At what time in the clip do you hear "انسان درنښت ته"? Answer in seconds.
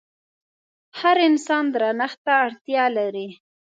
1.29-2.33